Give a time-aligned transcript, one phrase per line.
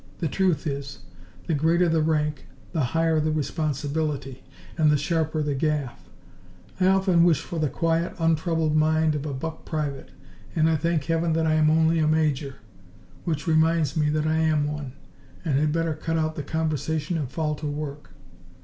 [0.17, 1.01] The truth is,
[1.45, 4.41] the greater the rank, the higher the responsibility,
[4.75, 6.09] and the sharper the gaff.
[6.79, 10.09] I often wish for the quiet, untroubled mind of a buck private
[10.55, 12.55] and I thank Heaven that I am only a Major.
[13.25, 14.93] Which reminds me that I am one,
[15.45, 18.09] and had better cut out conversation and fall to work."